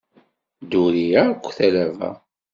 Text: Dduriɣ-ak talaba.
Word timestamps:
Dduriɣ-ak 0.61 1.43
talaba. 1.57 2.11